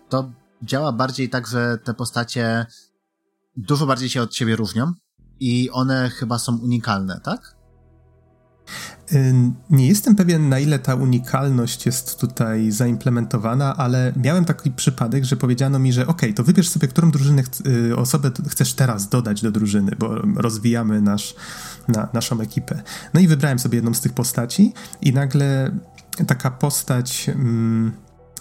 [0.08, 0.30] to
[0.62, 2.66] działa bardziej tak, że te postacie
[3.56, 4.92] dużo bardziej się od siebie różnią
[5.40, 7.57] i one chyba są unikalne, tak?
[9.70, 15.36] Nie jestem pewien, na ile ta unikalność jest tutaj zaimplementowana, ale miałem taki przypadek, że
[15.36, 19.50] powiedziano mi, że ok, to wybierz sobie, którą drużynę, y, osobę chcesz teraz dodać do
[19.50, 21.34] drużyny, bo rozwijamy nasz,
[21.88, 22.82] na, naszą ekipę.
[23.14, 25.70] No i wybrałem sobie jedną z tych postaci i nagle
[26.26, 27.28] taka postać...
[27.28, 27.92] Mm,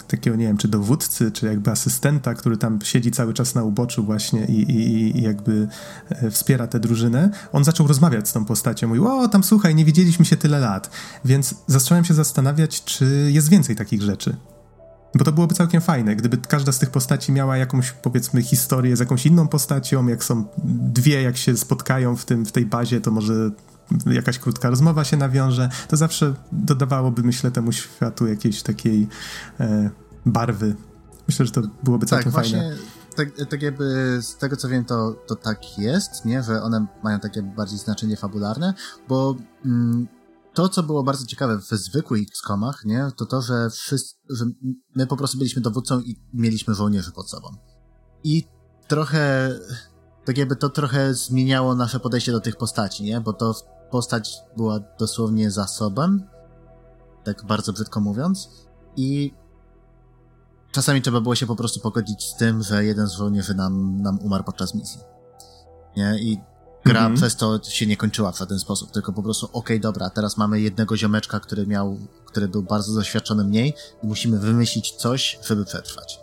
[0.08, 4.04] takiego, nie wiem, czy dowódcy, czy jakby asystenta, który tam siedzi cały czas na uboczu
[4.04, 5.68] właśnie i, i, i jakby
[6.10, 8.88] e, wspiera tę drużynę, on zaczął rozmawiać z tą postacią.
[8.88, 10.90] Mówił, o, tam słuchaj, nie widzieliśmy się tyle lat.
[11.24, 14.36] Więc zacząłem się zastanawiać, czy jest więcej takich rzeczy.
[15.14, 19.00] Bo to byłoby całkiem fajne, gdyby każda z tych postaci miała jakąś, powiedzmy, historię z
[19.00, 20.44] jakąś inną postacią, jak są
[20.92, 23.50] dwie, jak się spotkają w, tym, w tej bazie, to może
[24.06, 29.08] jakaś krótka rozmowa się nawiąże, to zawsze dodawałoby, myślę, temu światu jakiejś takiej
[29.60, 29.90] e,
[30.26, 30.76] barwy.
[31.28, 32.76] Myślę, że to byłoby tak, całkiem tak, fajne.
[33.16, 36.42] Tak, tak jakby z tego co wiem, to, to tak jest, nie?
[36.42, 38.74] że one mają takie bardziej znaczenie fabularne,
[39.08, 40.08] bo mm,
[40.54, 43.10] to, co było bardzo ciekawe w zwykłych XCOMach, nie?
[43.16, 44.44] to to, że, wszyscy, że
[44.94, 47.48] my po prostu byliśmy dowódcą i mieliśmy żołnierzy pod sobą.
[48.24, 48.44] I
[48.88, 49.54] trochę,
[50.24, 53.20] tak jakby to trochę zmieniało nasze podejście do tych postaci, nie?
[53.20, 53.54] Bo to
[53.90, 56.22] postać była dosłownie zasobem,
[57.24, 58.48] tak bardzo brzydko mówiąc,
[58.96, 59.34] i
[60.72, 64.18] czasami trzeba było się po prostu pogodzić z tym, że jeden z żołnierzy nam, nam
[64.18, 65.00] umarł podczas misji.
[65.96, 66.18] Nie?
[66.20, 66.40] I
[66.84, 67.16] gra mm -hmm.
[67.16, 70.36] przez to się nie kończyła w żaden sposób, tylko po prostu, okej, okay, dobra, teraz
[70.36, 75.64] mamy jednego ziomeczka, który miał, który był bardzo doświadczony mniej i musimy wymyślić coś, żeby
[75.64, 76.20] przetrwać.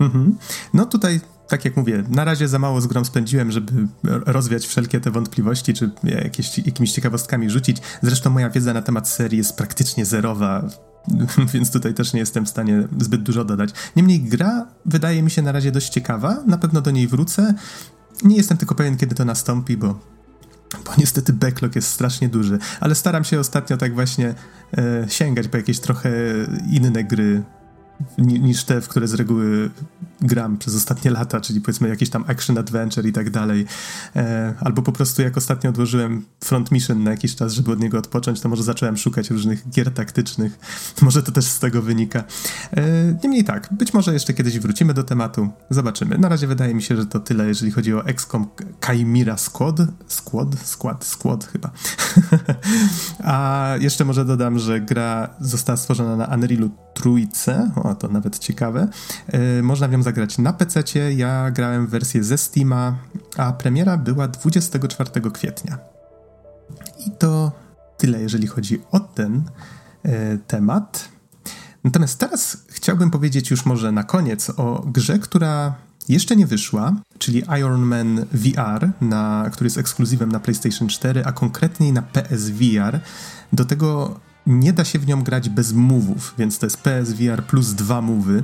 [0.00, 0.38] Mhm.
[0.74, 3.72] No tutaj tak jak mówię, na razie za mało z grą spędziłem, żeby
[4.04, 7.76] rozwiać wszelkie te wątpliwości, czy jakieś, jakimiś ciekawostkami rzucić.
[8.02, 10.68] Zresztą moja wiedza na temat serii jest praktycznie zerowa,
[11.54, 13.70] więc tutaj też nie jestem w stanie zbyt dużo dodać.
[13.96, 17.54] Niemniej gra wydaje mi się na razie dość ciekawa, na pewno do niej wrócę.
[18.22, 20.16] Nie jestem tylko pewien, kiedy to nastąpi, bo
[20.84, 24.34] bo niestety backlog jest strasznie duży, ale staram się ostatnio tak właśnie
[24.78, 26.10] e, sięgać po jakieś trochę
[26.70, 27.42] inne gry
[28.18, 29.70] niż te, w które z reguły
[30.20, 33.66] gram przez ostatnie lata, czyli powiedzmy jakieś tam action adventure i tak dalej.
[34.16, 37.98] E, albo po prostu jak ostatnio odłożyłem Front Mission na jakiś czas, żeby od niego
[37.98, 40.58] odpocząć, to może zacząłem szukać różnych gier taktycznych.
[41.02, 42.24] Może to też z tego wynika.
[42.76, 42.84] E,
[43.22, 45.48] niemniej tak, być może jeszcze kiedyś wrócimy do tematu.
[45.70, 46.18] Zobaczymy.
[46.18, 48.46] Na razie wydaje mi się, że to tyle, jeżeli chodzi o XCOM
[48.86, 49.76] Chimera Squad.
[50.06, 50.48] Squad?
[50.64, 51.04] Squad?
[51.04, 51.70] Squad chyba.
[53.24, 58.88] A jeszcze może dodam, że gra została stworzona na Unrealu trójce, to nawet ciekawe.
[59.32, 60.82] Yy, można w nią zagrać na PC.
[61.12, 62.96] Ja grałem w wersję ze Steama,
[63.36, 65.78] a premiera była 24 kwietnia.
[67.06, 67.52] I to
[67.96, 69.42] tyle, jeżeli chodzi o ten
[70.04, 71.08] yy, temat.
[71.84, 75.74] Natomiast teraz chciałbym powiedzieć już może na koniec o grze, która
[76.08, 81.32] jeszcze nie wyszła, czyli Iron Man VR, na, który jest ekskluzywem na PlayStation 4, a
[81.32, 83.00] konkretniej na PSVR.
[83.52, 87.72] Do tego nie da się w nią grać bez move'ów, więc to jest PSVR plus
[87.72, 88.42] dwa move'y.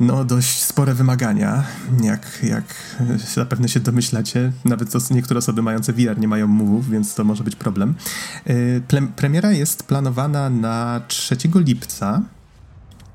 [0.00, 1.64] No, dość spore wymagania,
[2.02, 2.64] jak, jak
[3.34, 4.52] zapewne się domyślacie.
[4.64, 7.94] Nawet to niektóre osoby mające VR nie mają move'ów, więc to może być problem.
[8.50, 8.82] Y,
[9.16, 12.22] premiera jest planowana na 3 lipca,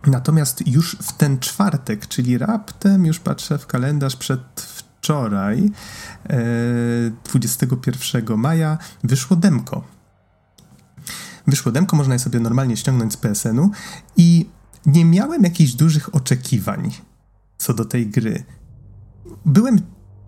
[0.07, 5.71] natomiast już w ten czwartek, czyli raptem, już patrzę w kalendarz przedwczoraj,
[7.25, 9.98] 21 y, maja, wyszło demko
[11.49, 13.71] wyszło demko, można je sobie normalnie ściągnąć z PSN-u
[14.17, 14.49] i
[14.85, 16.91] nie miałem jakichś dużych oczekiwań
[17.57, 18.43] co do tej gry.
[19.45, 19.79] Byłem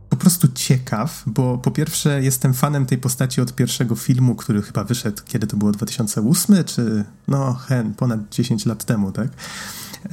[0.09, 4.83] po prostu ciekaw, bo po pierwsze jestem fanem tej postaci od pierwszego filmu, który chyba
[4.83, 9.29] wyszedł, kiedy to było 2008, czy no hen, ponad 10 lat temu, tak?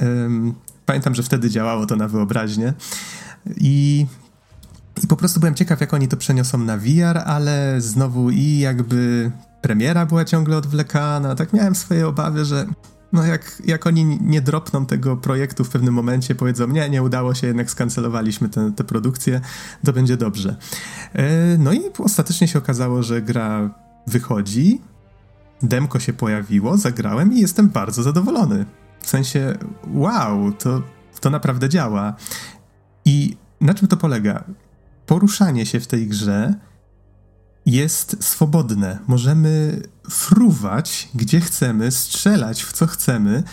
[0.01, 0.53] Um,
[0.85, 2.73] pamiętam, że wtedy działało to na wyobraźnię
[3.57, 4.05] i
[5.03, 9.31] i po prostu byłem ciekaw, jak oni to przeniosą na VR, ale znowu i jakby
[9.61, 12.65] premiera była ciągle odwlekana, tak miałem swoje obawy, że
[13.13, 17.33] no jak, jak oni nie dropną tego projektu w pewnym momencie, powiedzą, nie, nie udało
[17.33, 19.41] się, jednak skancelowaliśmy tę produkcję,
[19.85, 20.55] to będzie dobrze.
[21.13, 23.69] E, no i ostatecznie się okazało, że gra
[24.07, 24.81] wychodzi,
[25.61, 28.65] demko się pojawiło, zagrałem i jestem bardzo zadowolony.
[29.01, 29.53] W sensie,
[29.93, 30.81] wow, to,
[31.19, 32.13] to naprawdę działa.
[33.05, 34.43] I na czym to polega?
[35.05, 36.53] Poruszanie się w tej grze
[37.65, 38.99] jest swobodne.
[39.07, 43.43] Możemy fruwać gdzie chcemy, strzelać w co chcemy.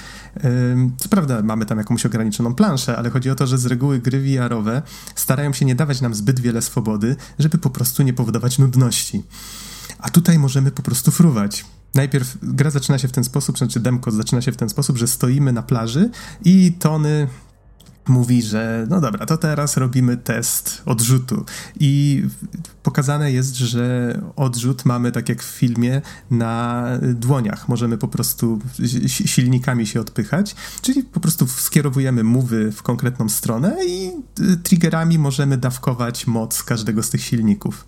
[0.97, 4.21] Co prawda mamy tam jakąś ograniczoną planszę, ale chodzi o to, że z reguły gry
[4.21, 4.83] VR-owe
[5.15, 9.23] starają się nie dawać nam zbyt wiele swobody, żeby po prostu nie powodować nudności.
[9.99, 11.65] A tutaj możemy po prostu fruwać.
[11.95, 15.07] Najpierw gra zaczyna się w ten sposób, znaczy demko zaczyna się w ten sposób, że
[15.07, 16.11] stoimy na plaży
[16.45, 17.29] i Tony
[18.09, 21.45] mówi, że no dobra, to teraz robimy test odrzutu.
[21.81, 22.23] I
[22.83, 27.69] pokazane jest, że odrzut mamy tak jak w filmie na dłoniach.
[27.69, 28.59] Możemy po prostu
[29.09, 35.57] silnikami się odpychać, czyli po prostu skierowujemy mówy w konkretną stronę i y, triggerami możemy
[35.57, 37.87] dawkować moc każdego z tych silników.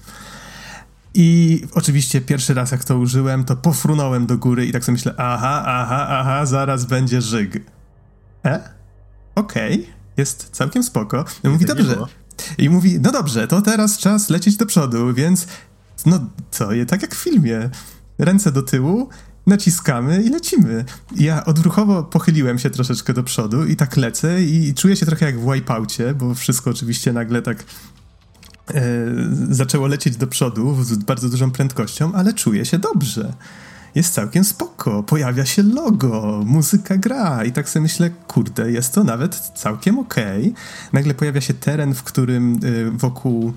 [1.15, 5.15] I oczywiście pierwszy raz jak to użyłem, to pofrunąłem do góry i tak sobie myślę,
[5.17, 7.63] aha, aha, aha, zaraz będzie żyg.
[8.45, 8.71] E?
[9.35, 9.98] Okej, okay.
[10.19, 11.25] Jest całkiem spoko.
[11.45, 11.97] I mówi, dobrze.
[12.59, 15.47] I mówi, no dobrze, to teraz czas lecieć do przodu, więc
[16.07, 17.71] no co, je tak jak w filmie.
[18.19, 19.09] Ręce do tyłu,
[19.47, 20.85] naciskamy i lecimy.
[21.17, 25.41] Ja odruchowo pochyliłem się troszeczkę do przodu i tak lecę i czuję się trochę jak
[25.41, 27.65] w Wipeoutie, bo wszystko oczywiście nagle tak
[28.75, 28.83] e,
[29.51, 33.33] zaczęło lecieć do przodu z bardzo dużą prędkością, ale czuję się dobrze.
[33.95, 39.05] Jest całkiem spoko, pojawia się logo, muzyka gra i tak sobie myślę, kurde, jest to
[39.05, 40.41] nawet całkiem okej.
[40.41, 40.53] Okay.
[40.93, 43.53] Nagle pojawia się teren, w którym y, wokół,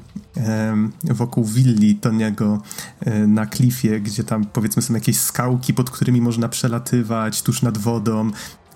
[1.04, 2.62] wokół willi Toniego
[3.08, 7.78] y, na klifie, gdzie tam powiedzmy są jakieś skałki, pod którymi można przelatywać, tuż nad
[7.78, 8.32] wodą.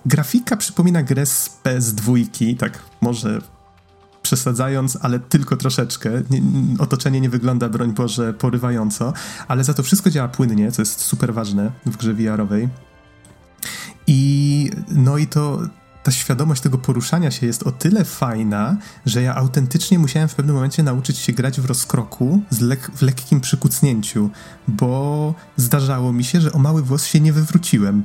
[0.06, 3.40] Grafika przypomina grę z PS2, tak może
[4.26, 6.10] przesadzając, ale tylko troszeczkę.
[6.30, 6.42] Nie,
[6.78, 9.12] otoczenie nie wygląda, broń Boże, porywająco,
[9.48, 12.68] ale za to wszystko działa płynnie, co jest super ważne w grze VR-owej.
[14.06, 15.60] I no i to
[16.06, 20.54] ta świadomość tego poruszania się jest o tyle fajna, że ja autentycznie musiałem w pewnym
[20.54, 24.30] momencie nauczyć się grać w rozkroku lek w lekkim przykucnięciu,
[24.68, 28.04] bo zdarzało mi się, że o mały włos się nie wywróciłem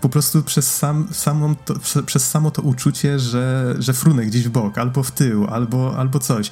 [0.00, 1.74] po prostu przez, sam, samą to,
[2.06, 6.18] przez samo to uczucie, że, że frunę gdzieś w bok, albo w tył, albo, albo
[6.18, 6.50] coś.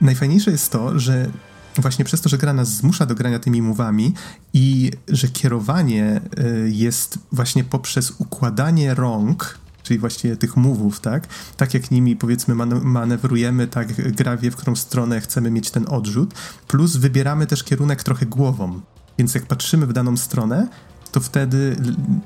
[0.00, 1.30] Najfajniejsze jest to, że
[1.76, 4.14] właśnie przez to, że gra nas zmusza do grania tymi mówami
[4.52, 11.26] i że kierowanie y, jest właśnie poprzez układanie rąk, czyli właściwie tych mówów, tak?
[11.56, 16.34] Tak jak nimi powiedzmy manewrujemy, tak gra wie, w którą stronę chcemy mieć ten odrzut,
[16.68, 18.80] plus wybieramy też kierunek trochę głową.
[19.18, 20.68] Więc jak patrzymy w daną stronę,
[21.12, 21.76] to wtedy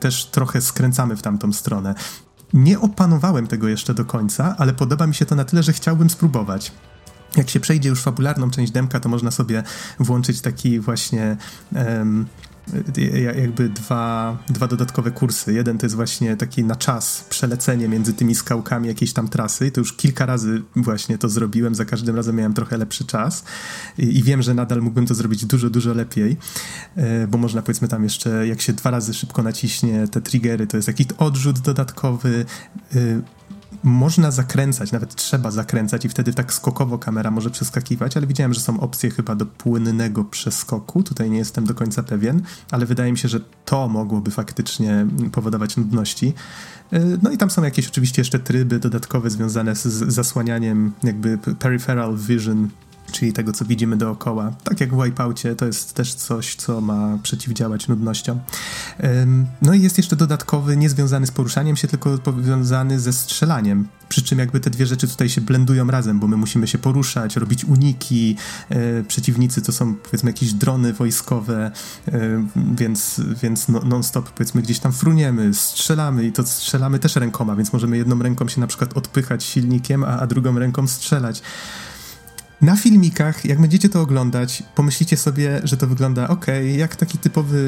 [0.01, 1.95] też trochę skręcamy w tamtą stronę.
[2.53, 6.11] Nie opanowałem tego jeszcze do końca, ale podoba mi się to na tyle, że chciałbym
[6.11, 6.73] spróbować.
[7.37, 9.63] Jak się przejdzie już fabularną część demka, to można sobie
[9.99, 11.37] włączyć taki właśnie
[11.75, 12.27] um,
[13.37, 15.53] jakby dwa, dwa dodatkowe kursy.
[15.53, 19.71] Jeden to jest właśnie taki na czas przelecenie między tymi skałkami jakiejś tam trasy.
[19.71, 23.45] To już kilka razy właśnie to zrobiłem, za każdym razem miałem trochę lepszy czas
[23.99, 26.37] i, i wiem, że nadal mógłbym to zrobić dużo, dużo lepiej,
[27.29, 30.89] bo można powiedzmy tam jeszcze, jak się dwa razy szybko naciśnie te triggery, to jest
[30.89, 32.45] jakiś odrzut dodatkowy,
[33.83, 38.61] można zakręcać, nawet trzeba zakręcać i wtedy tak skokowo kamera może przeskakiwać, ale widziałem, że
[38.61, 41.03] są opcje chyba do płynnego przeskoku.
[41.03, 45.77] Tutaj nie jestem do końca pewien, ale wydaje mi się, że to mogłoby faktycznie powodować
[45.77, 46.35] nudności.
[46.93, 49.83] E, no i tam są jakieś oczywiście jeszcze tryby dodatkowe związane z
[50.15, 52.69] zasłanianiem jakby peripheral vision
[53.11, 54.53] czyli tego, co widzimy dookoła.
[54.65, 58.41] Tak jak w Wipeoutie, to jest też coś, co ma przeciwdziałać nudnościom.
[59.63, 63.89] No i jest jeszcze dodatkowy, niezwiązany z poruszaniem się, tylko powiązany ze strzelaniem.
[64.09, 67.37] Przy czym jakby te dwie rzeczy tutaj się blendują razem, bo my musimy się poruszać,
[67.37, 68.37] robić uniki.
[68.69, 71.71] E, przeciwnicy to są powiedzmy jakieś drony wojskowe,
[72.09, 77.57] e, więc, więc no, non-stop powiedzmy gdzieś tam fruniemy, strzelamy i to strzelamy też rękoma,
[77.57, 81.43] więc możemy jedną ręką się na przykład odpychać silnikiem, a, a drugą ręką strzelać.
[82.63, 86.47] Na filmikach, jak będziecie to oglądać, pomyślicie sobie, że to wygląda ok,
[86.77, 87.59] jak taki typowy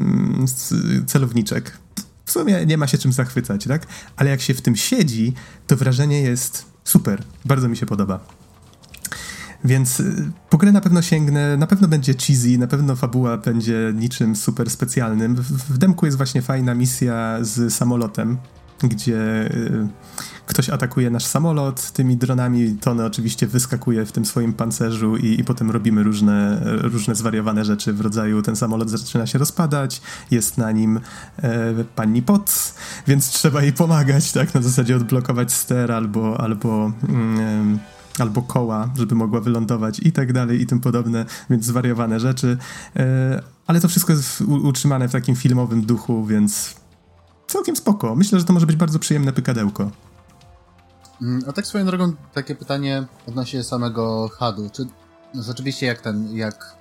[0.00, 0.46] mm,
[1.06, 1.78] celowniczek.
[2.24, 3.86] W sumie nie ma się czym zachwycać, tak?
[4.16, 5.32] Ale jak się w tym siedzi,
[5.66, 7.22] to wrażenie jest super.
[7.44, 8.20] Bardzo mi się podoba.
[9.64, 13.92] Więc y, po grę na pewno sięgnę, na pewno będzie cheesy, na pewno fabuła będzie
[13.94, 15.34] niczym super specjalnym.
[15.34, 18.38] W, w demku jest właśnie fajna misja z samolotem,
[18.82, 19.88] gdzie y,
[20.46, 25.44] ktoś atakuje nasz samolot tymi dronami, Tony oczywiście wyskakuje w tym swoim pancerzu i, i
[25.44, 30.72] potem robimy różne, różne zwariowane rzeczy w rodzaju ten samolot zaczyna się rozpadać, jest na
[30.72, 31.00] nim
[31.42, 32.74] e, pani Potts,
[33.06, 37.78] więc trzeba jej pomagać, tak, na zasadzie odblokować ster albo, albo mm,
[38.18, 42.58] albo koła, żeby mogła wylądować i tak dalej i tym podobne, więc zwariowane rzeczy.
[42.96, 46.81] E, ale to wszystko jest utrzymane w takim filmowym duchu, więc
[47.52, 48.14] całkiem spoko.
[48.14, 49.90] Myślę, że to może być bardzo przyjemne pykadełko.
[51.22, 54.70] Mm, a tak swoją drogą, takie pytanie odnośnie samego HUD-u.
[54.70, 54.86] Czy
[55.34, 56.76] no, rzeczywiście jak ten, jak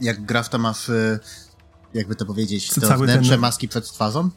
[0.00, 0.88] jak gra w to ma w,
[1.94, 3.40] jakby to powiedzieć, to wnętrze ten...
[3.40, 4.30] maski przed twarzą?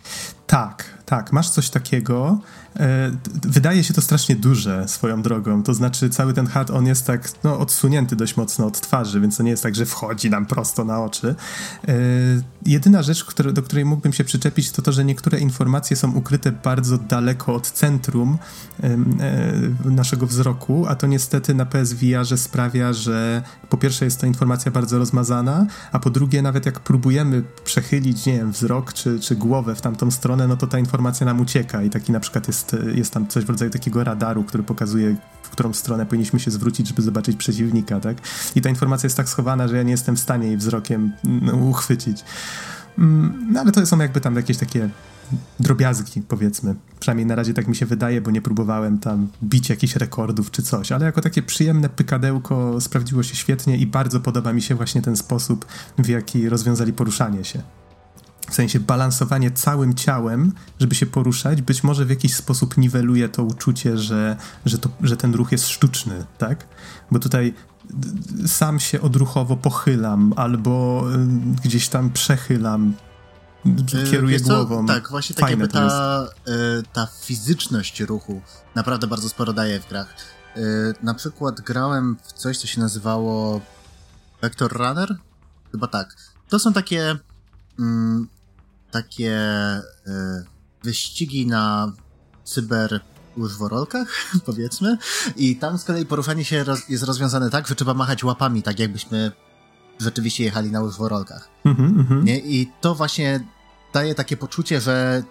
[0.47, 2.39] Tak, tak, masz coś takiego.
[2.79, 3.11] E,
[3.43, 7.29] wydaje się to strasznie duże swoją drogą, to znaczy cały ten HUD, on jest tak
[7.43, 10.85] no, odsunięty dość mocno od twarzy, więc to nie jest tak, że wchodzi nam prosto
[10.85, 11.35] na oczy.
[11.87, 11.93] E,
[12.65, 16.97] jedyna rzecz, do której mógłbym się przyczepić, to to, że niektóre informacje są ukryte bardzo
[16.97, 18.37] daleko od centrum
[18.83, 18.97] e,
[19.85, 24.97] naszego wzroku, a to niestety na PSVR sprawia, że po pierwsze jest to informacja bardzo
[24.97, 29.81] rozmazana, a po drugie nawet jak próbujemy przechylić, nie wiem, wzrok czy, czy głowę w
[29.81, 33.27] tamtą stronę, no to ta informacja nam ucieka i taki na przykład jest, jest tam
[33.27, 37.37] coś w rodzaju takiego radaru, który pokazuje, w którą stronę powinniśmy się zwrócić, żeby zobaczyć
[37.37, 38.17] przeciwnika, tak?
[38.55, 41.53] I ta informacja jest tak schowana, że ja nie jestem w stanie jej wzrokiem no,
[41.53, 42.23] uchwycić.
[42.97, 44.89] Mm, no ale to są jakby tam jakieś takie
[45.59, 46.75] drobiazgi, powiedzmy.
[46.99, 50.63] Przynajmniej na razie tak mi się wydaje, bo nie próbowałem tam bić jakichś rekordów czy
[50.63, 55.01] coś, ale jako takie przyjemne pykadełko sprawdziło się świetnie i bardzo podoba mi się właśnie
[55.01, 55.65] ten sposób,
[55.97, 57.61] w jaki rozwiązali poruszanie się.
[58.49, 63.43] W sensie balansowanie całym ciałem, żeby się poruszać, być może w jakiś sposób niweluje to
[63.43, 66.67] uczucie, że, że, to, że ten ruch jest sztuczny, tak?
[67.11, 67.53] Bo tutaj
[68.47, 71.17] sam się odruchowo pochylam albo y,
[71.63, 72.93] gdzieś tam przechylam,
[73.65, 74.85] y, kieruję głową.
[74.85, 78.41] Tak, właśnie tak jakby ta, y, ta fizyczność ruchu
[78.75, 80.15] naprawdę bardzo sporo daje w grach.
[81.03, 83.61] Na przykład grałem w coś, co się nazywało
[84.41, 85.15] Vector Runner?
[85.71, 86.15] Chyba tak.
[86.49, 87.17] To są takie
[87.79, 88.27] mm,
[88.95, 89.31] takie
[90.07, 90.11] y,
[90.83, 91.93] wyścigi na
[92.43, 92.99] cyber
[93.37, 94.07] łyżworolkach,
[94.45, 94.97] powiedzmy.
[95.35, 98.79] I tam z kolei poruszanie się roz, jest rozwiązane tak, że trzeba machać łapami, tak
[98.79, 99.31] jakbyśmy
[99.99, 101.49] rzeczywiście jechali na łyżworolkach.
[101.65, 102.39] Mm -hmm, Nie?
[102.39, 103.39] I to właśnie
[103.93, 105.23] daje takie poczucie, że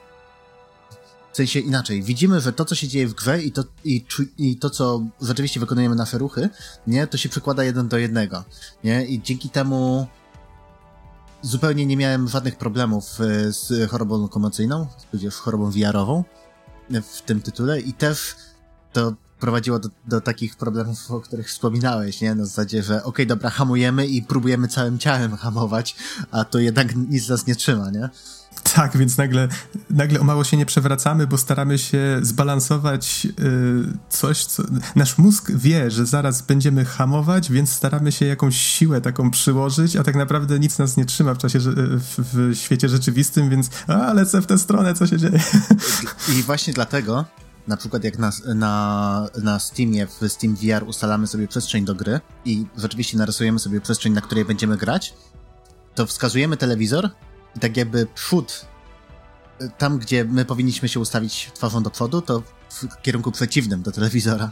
[1.33, 2.03] w sensie inaczej.
[2.03, 4.05] Widzimy, że to, co się dzieje w grze i to, i,
[4.39, 6.49] i to co rzeczywiście wykonujemy nasze ruchy,
[6.87, 8.45] nie, to się przekłada jeden do jednego.
[8.85, 9.07] Nie?
[9.07, 10.07] I dzięki temu
[11.45, 16.25] zupełnie nie miałem żadnych problemów e, z chorobą lokomocyjną, tudzież chorobą wiarową
[16.91, 18.37] w tym tytule i też
[18.93, 22.35] to prowadziło do, do takich problemów, o których wspominałeś, nie?
[22.35, 25.97] Na zasadzie, że okej, okay, dobra, hamujemy i próbujemy całym ciałem hamować,
[26.31, 28.09] a to jednak nic nas nie trzyma, nie?
[28.75, 29.49] Tak, więc nagle,
[29.91, 33.33] nagle o mało się nie przewracamy, bo staramy się zbalansować yy,
[34.09, 34.63] coś, co...
[34.97, 40.03] Nasz mózg wie, że zaraz będziemy hamować, więc staramy się jakąś siłę taką przyłożyć, a
[40.03, 44.43] tak naprawdę nic nas nie trzyma w czasie, w, w świecie rzeczywistym, więc a, lecę
[44.43, 45.41] w tę stronę, co się dzieje.
[46.39, 47.25] I właśnie dlatego
[47.69, 52.21] na przykład jak na, na, na Steamie, w Steam VR ustalamy sobie przestrzeń do gry
[52.45, 55.15] i rzeczywiście narysujemy sobie przestrzeń, na której będziemy grać,
[55.95, 57.11] to wskazujemy telewizor
[57.57, 58.67] i tak jakby przód,
[59.79, 64.51] tam gdzie my powinniśmy się ustawić twarzą do przodu, to w kierunku przeciwnym do telewizora.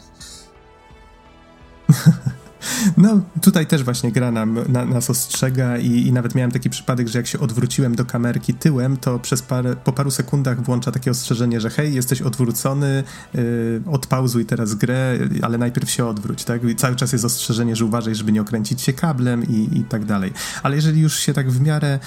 [2.96, 7.08] No, tutaj też właśnie gra nam, na, nas ostrzega i, i, nawet miałem taki przypadek,
[7.08, 11.10] że jak się odwróciłem do kamerki tyłem, to przez parę, po paru sekundach włącza takie
[11.10, 16.64] ostrzeżenie, że hej, jesteś odwrócony, yy, odpauzuj teraz grę, ale najpierw się odwróć, tak?
[16.64, 20.04] I cały czas jest ostrzeżenie, że uważaj, żeby nie okręcić się kablem i, i tak
[20.04, 20.32] dalej.
[20.62, 21.98] Ale jeżeli już się tak w miarę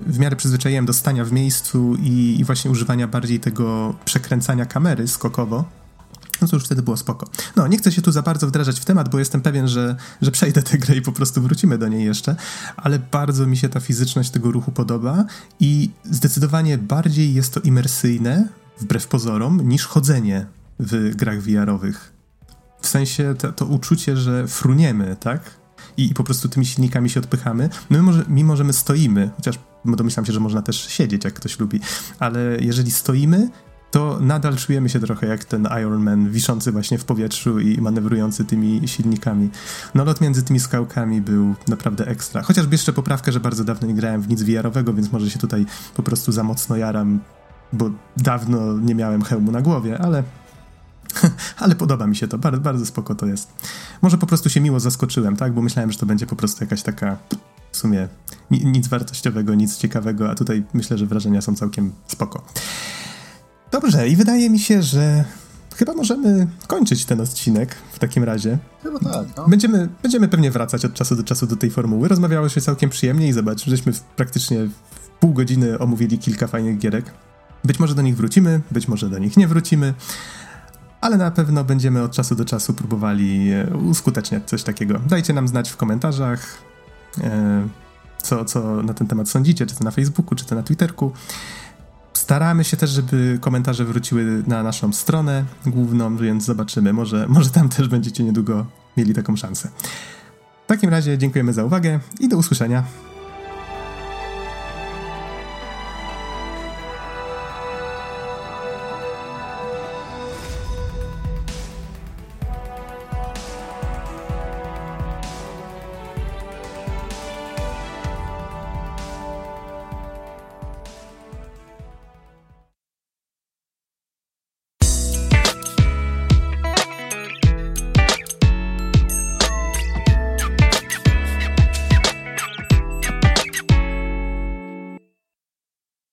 [0.00, 5.08] w miarę przyzwyczaiłem do stania w miejscu i, i, właśnie używania bardziej tego przekręcania kamery
[5.08, 5.64] skokowo,
[6.42, 7.26] no to już wtedy było spoko.
[7.56, 10.30] No, nie chcę się tu za bardzo wdrażać w temat, bo jestem pewien, że, że
[10.30, 12.36] przejdę tę grę i po prostu wrócimy do niej jeszcze,
[12.76, 15.24] ale bardzo mi się ta fizyczność tego ruchu podoba
[15.60, 18.48] i zdecydowanie bardziej jest to imersyjne,
[18.80, 20.46] wbrew pozorom, niż chodzenie
[20.78, 22.12] w grach VR-owych.
[22.80, 25.40] W sensie to, to uczucie, że fruniemy, tak?
[25.96, 27.68] I, i, po prostu tymi silnikami się odpychamy.
[27.90, 31.58] My może, mimo, że my stoimy, chociaż domyślam się, że można też siedzieć, jak ktoś
[31.58, 31.80] lubi,
[32.18, 33.50] ale jeżeli stoimy,
[33.94, 38.44] to nadal czujemy się trochę jak ten Iron Man wiszący właśnie w powietrzu i manewrujący
[38.44, 39.50] tymi silnikami.
[39.94, 42.42] No lot między tymi skałkami był naprawdę ekstra.
[42.42, 45.66] Chociażby jeszcze poprawkę, że bardzo dawno nie grałem w nic VR-owego, więc może się tutaj
[45.96, 47.20] po prostu za mocno jaram,
[47.72, 50.22] bo dawno nie miałem hełmu na głowie, ale
[51.62, 53.52] ale podoba mi się to, bardzo, bardzo spoko to jest.
[54.02, 56.82] Może po prostu się miło zaskoczyłem, tak, bo myślałem, że to będzie po prostu jakaś
[56.82, 57.16] taka
[57.74, 58.08] w sumie
[58.50, 62.44] nic wartościowego, nic ciekawego, a tutaj myślę, że wrażenia są całkiem spoko.
[63.72, 65.24] Dobrze, i wydaje mi się, że
[65.76, 68.58] chyba możemy kończyć ten odcinek w takim razie.
[68.82, 69.48] Chyba tak, no.
[69.48, 72.08] Będziemy, będziemy pewnie wracać od czasu do czasu do tej formuły.
[72.08, 76.78] Rozmawiało się całkiem przyjemnie i zobacz, żeśmy w praktycznie w pół godziny omówili kilka fajnych
[76.78, 77.04] gierek.
[77.64, 79.94] Być może do nich wrócimy, być może do nich nie wrócimy,
[81.00, 85.00] ale na pewno będziemy od czasu do czasu próbowali e, uskuteczniać coś takiego.
[85.08, 86.58] Dajcie nam znać w komentarzach,
[88.22, 91.12] co, co na ten temat sądzicie, czy to na Facebooku, czy to na Twitterku.
[92.12, 96.92] Staramy się też, żeby komentarze wróciły na naszą stronę główną, więc zobaczymy.
[96.92, 99.68] Może, może tam też będziecie niedługo mieli taką szansę.
[100.64, 102.84] W takim razie dziękujemy za uwagę i do usłyszenia.